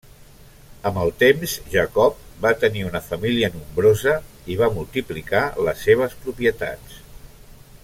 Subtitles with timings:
[0.89, 2.15] Amb el temps, Jacob
[2.45, 4.15] va tenir una família nombrosa
[4.55, 6.99] i va multiplicar les seves propietats.